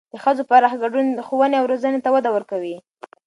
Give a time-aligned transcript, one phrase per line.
[0.11, 2.75] د ښځو پراخ ګډون ښوونې او روزنې ته وده ورکوي.